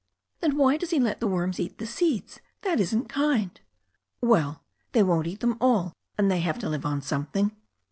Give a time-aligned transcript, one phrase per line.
[0.39, 2.39] "Then why does He let the worms eat the seeds?
[2.63, 3.61] That isn't kind."
[4.19, 7.51] "Well, they won't eat them all, and they have to live on something."